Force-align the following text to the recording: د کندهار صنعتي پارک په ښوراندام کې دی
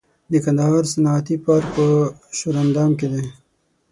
د 0.31 0.33
کندهار 0.45 0.83
صنعتي 0.93 1.35
پارک 1.45 1.67
په 1.75 1.85
ښوراندام 2.37 2.91
کې 2.99 3.07
دی 3.13 3.23